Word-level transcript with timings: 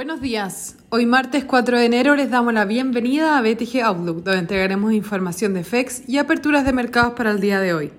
Buenos 0.00 0.22
días. 0.22 0.76
Hoy 0.88 1.04
martes 1.04 1.44
4 1.44 1.78
de 1.78 1.84
enero 1.84 2.16
les 2.16 2.30
damos 2.30 2.54
la 2.54 2.64
bienvenida 2.64 3.36
a 3.36 3.42
BTG 3.42 3.82
Outlook, 3.84 4.22
donde 4.24 4.38
entregaremos 4.38 4.94
información 4.94 5.52
de 5.52 5.62
FEX 5.62 6.08
y 6.08 6.16
aperturas 6.16 6.64
de 6.64 6.72
mercados 6.72 7.12
para 7.12 7.30
el 7.30 7.38
día 7.38 7.60
de 7.60 7.74
hoy. 7.74 7.92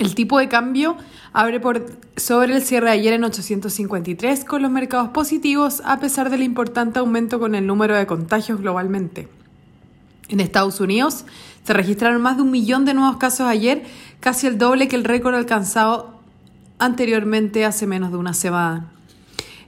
El 0.00 0.16
tipo 0.16 0.40
de 0.40 0.48
cambio 0.48 0.96
abre 1.32 1.60
por 1.60 1.86
sobre 2.16 2.56
el 2.56 2.62
cierre 2.62 2.86
de 2.86 2.94
ayer 2.94 3.12
en 3.12 3.22
853 3.22 4.44
con 4.44 4.60
los 4.60 4.72
mercados 4.72 5.10
positivos 5.10 5.82
a 5.84 6.00
pesar 6.00 6.30
del 6.30 6.42
importante 6.42 6.98
aumento 6.98 7.38
con 7.38 7.54
el 7.54 7.64
número 7.64 7.94
de 7.94 8.08
contagios 8.08 8.60
globalmente. 8.60 9.28
En 10.28 10.40
Estados 10.40 10.80
Unidos 10.80 11.26
se 11.62 11.74
registraron 11.74 12.20
más 12.20 12.38
de 12.38 12.42
un 12.42 12.50
millón 12.50 12.84
de 12.84 12.94
nuevos 12.94 13.18
casos 13.18 13.46
ayer, 13.46 13.84
casi 14.18 14.48
el 14.48 14.58
doble 14.58 14.88
que 14.88 14.96
el 14.96 15.04
récord 15.04 15.36
alcanzado 15.36 16.18
anteriormente 16.80 17.64
hace 17.64 17.86
menos 17.86 18.10
de 18.10 18.16
una 18.16 18.34
semana. 18.34 18.97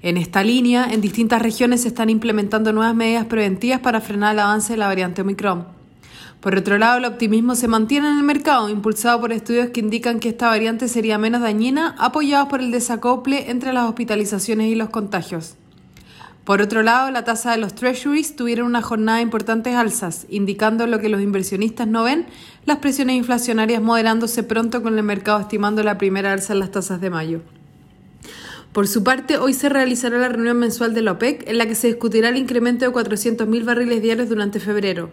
En 0.02 0.16
esta 0.16 0.42
línea, 0.42 0.86
en 0.90 1.02
distintas 1.02 1.42
regiones 1.42 1.82
se 1.82 1.88
están 1.88 2.08
implementando 2.08 2.72
nuevas 2.72 2.94
medidas 2.94 3.26
preventivas 3.26 3.80
para 3.80 4.00
frenar 4.00 4.34
el 4.34 4.40
avance 4.40 4.72
de 4.72 4.78
la 4.78 4.86
variante 4.86 5.20
Omicron. 5.20 5.66
Por 6.40 6.56
otro 6.56 6.78
lado, 6.78 6.96
el 6.96 7.04
optimismo 7.04 7.54
se 7.54 7.68
mantiene 7.68 8.08
en 8.08 8.16
el 8.16 8.22
mercado, 8.22 8.70
impulsado 8.70 9.20
por 9.20 9.30
estudios 9.30 9.68
que 9.70 9.80
indican 9.80 10.18
que 10.18 10.30
esta 10.30 10.48
variante 10.48 10.88
sería 10.88 11.18
menos 11.18 11.42
dañina, 11.42 11.94
apoyados 11.98 12.48
por 12.48 12.60
el 12.60 12.70
desacople 12.70 13.50
entre 13.50 13.74
las 13.74 13.86
hospitalizaciones 13.86 14.68
y 14.68 14.74
los 14.74 14.88
contagios. 14.88 15.56
Por 16.44 16.62
otro 16.62 16.82
lado, 16.82 17.10
la 17.10 17.24
tasa 17.24 17.50
de 17.50 17.58
los 17.58 17.74
treasuries 17.74 18.36
tuvieron 18.36 18.66
una 18.66 18.80
jornada 18.80 19.18
de 19.18 19.24
importantes 19.24 19.74
alzas, 19.74 20.26
indicando 20.30 20.86
lo 20.86 20.98
que 20.98 21.10
los 21.10 21.20
inversionistas 21.20 21.86
no 21.86 22.04
ven, 22.04 22.24
las 22.64 22.78
presiones 22.78 23.16
inflacionarias 23.16 23.82
moderándose 23.82 24.42
pronto 24.44 24.82
con 24.82 24.96
el 24.96 25.04
mercado 25.04 25.40
estimando 25.40 25.82
la 25.82 25.98
primera 25.98 26.32
alza 26.32 26.54
en 26.54 26.60
las 26.60 26.70
tasas 26.70 27.02
de 27.02 27.10
mayo. 27.10 27.42
Por 28.72 28.86
su 28.86 29.02
parte, 29.02 29.36
hoy 29.36 29.52
se 29.52 29.68
realizará 29.68 30.16
la 30.18 30.28
reunión 30.28 30.56
mensual 30.56 30.94
de 30.94 31.02
la 31.02 31.12
OPEC 31.12 31.48
en 31.48 31.58
la 31.58 31.66
que 31.66 31.74
se 31.74 31.88
discutirá 31.88 32.28
el 32.28 32.36
incremento 32.36 32.84
de 32.84 32.92
400.000 32.92 33.64
barriles 33.64 34.00
diarios 34.00 34.28
durante 34.28 34.60
febrero. 34.60 35.10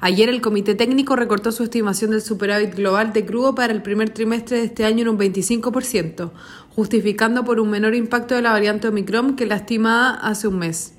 Ayer 0.00 0.30
el 0.30 0.40
Comité 0.40 0.74
Técnico 0.74 1.14
recortó 1.14 1.52
su 1.52 1.62
estimación 1.62 2.12
del 2.12 2.22
superávit 2.22 2.74
global 2.74 3.12
de 3.12 3.26
crudo 3.26 3.54
para 3.54 3.74
el 3.74 3.82
primer 3.82 4.10
trimestre 4.10 4.58
de 4.58 4.64
este 4.64 4.86
año 4.86 5.02
en 5.02 5.08
un 5.08 5.18
25%, 5.18 6.30
justificando 6.74 7.44
por 7.44 7.60
un 7.60 7.68
menor 7.68 7.94
impacto 7.94 8.34
de 8.34 8.40
la 8.40 8.52
variante 8.52 8.88
Omicron 8.88 9.36
que 9.36 9.44
la 9.44 9.56
estimada 9.56 10.14
hace 10.14 10.48
un 10.48 10.58
mes. 10.58 10.94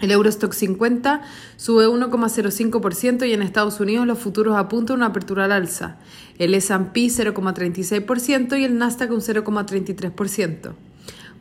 El 0.00 0.10
Eurostock 0.10 0.52
50 0.52 1.22
sube 1.56 1.86
1,05% 1.86 3.28
y 3.28 3.32
en 3.32 3.42
Estados 3.42 3.78
Unidos 3.78 4.04
los 4.04 4.18
futuros 4.18 4.56
apuntan 4.56 4.96
una 4.96 5.06
apertura 5.06 5.44
al 5.44 5.52
alza. 5.52 5.98
El 6.38 6.54
S&P 6.54 7.06
0,36% 7.06 8.58
y 8.58 8.64
el 8.64 8.78
Nasdaq 8.78 9.12
un 9.12 9.20
0,33%. 9.20 10.74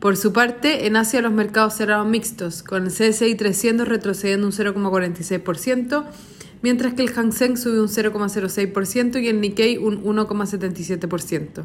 Por 0.03 0.17
su 0.17 0.33
parte, 0.33 0.85
en 0.85 0.97
Asia 0.97 1.21
los 1.21 1.31
mercados 1.31 1.75
cerraron 1.77 2.11
mixtos, 2.11 2.61
con 2.61 2.83
el 2.83 2.91
CSI 2.91 3.35
300 3.35 3.87
retrocediendo 3.87 4.45
un 4.45 4.51
0,46%, 4.51 6.03
mientras 6.61 6.93
que 6.93 7.03
el 7.03 7.11
Hang 7.11 7.31
Seng 7.31 7.55
subió 7.55 7.81
un 7.81 7.87
0,06% 7.87 9.23
y 9.23 9.29
el 9.29 9.39
Nikkei 9.39 9.77
un 9.77 10.03
1,77%. 10.03 11.63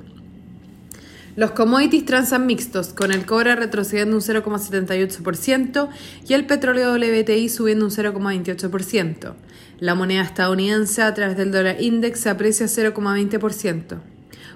Los 1.34 1.50
commodities 1.50 2.04
transan 2.04 2.46
mixtos, 2.46 2.90
con 2.90 3.10
el 3.10 3.26
cobre 3.26 3.56
retrocediendo 3.56 4.14
un 4.14 4.22
0,78% 4.22 5.88
y 6.28 6.34
el 6.34 6.46
petróleo 6.46 6.92
WTI 6.92 7.48
subiendo 7.48 7.86
un 7.86 7.90
0,28%. 7.90 9.34
La 9.80 9.96
moneda 9.96 10.22
estadounidense 10.22 11.02
a 11.02 11.12
través 11.12 11.36
del 11.36 11.50
dólar 11.50 11.82
index 11.82 12.20
se 12.20 12.30
aprecia 12.30 12.66
0,20%. 12.66 13.98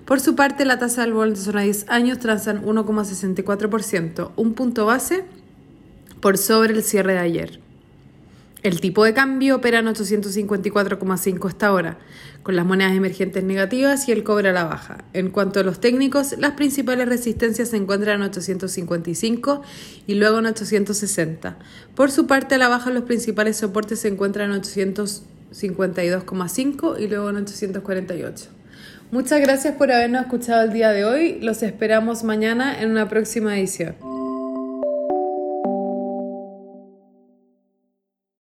Por 0.04 0.20
su 0.20 0.34
parte, 0.34 0.64
la 0.64 0.78
tasa 0.78 1.02
del 1.02 1.12
bono 1.12 1.30
de 1.30 1.36
zona 1.36 1.62
10 1.62 1.86
años 1.88 2.18
transan 2.18 2.64
1,64%, 2.64 4.32
un 4.36 4.54
punto 4.54 4.86
base 4.86 5.24
por 6.20 6.38
sobre 6.38 6.72
el 6.72 6.82
cierre 6.82 7.14
de 7.14 7.18
ayer. 7.18 7.60
El 8.62 8.80
tipo 8.80 9.04
de 9.04 9.12
cambio 9.12 9.56
opera 9.56 9.80
en 9.80 9.86
854,5 9.86 11.48
hasta 11.48 11.66
ahora, 11.66 11.98
con 12.44 12.54
las 12.54 12.64
monedas 12.64 12.94
emergentes 12.94 13.42
negativas 13.42 14.08
y 14.08 14.12
el 14.12 14.22
cobre 14.22 14.50
a 14.50 14.52
la 14.52 14.62
baja. 14.62 14.98
En 15.14 15.30
cuanto 15.30 15.58
a 15.58 15.64
los 15.64 15.80
técnicos, 15.80 16.36
las 16.38 16.52
principales 16.52 17.08
resistencias 17.08 17.70
se 17.70 17.76
encuentran 17.76 18.20
en 18.20 18.28
855 18.28 19.62
y 20.06 20.14
luego 20.14 20.38
en 20.38 20.46
860. 20.46 21.58
Por 21.96 22.12
su 22.12 22.28
parte, 22.28 22.54
a 22.54 22.58
la 22.58 22.68
baja 22.68 22.90
los 22.90 23.02
principales 23.02 23.56
soportes 23.56 23.98
se 23.98 24.06
encuentran 24.06 24.52
en 24.52 24.62
852,5 24.62 27.00
y 27.00 27.08
luego 27.08 27.30
en 27.30 27.36
848. 27.38 28.61
Muchas 29.12 29.42
gracias 29.42 29.74
por 29.74 29.92
habernos 29.92 30.22
escuchado 30.22 30.62
el 30.62 30.72
día 30.72 30.88
de 30.88 31.04
hoy. 31.04 31.38
Los 31.42 31.62
esperamos 31.62 32.24
mañana 32.24 32.80
en 32.80 32.90
una 32.90 33.10
próxima 33.10 33.58
edición. 33.58 33.94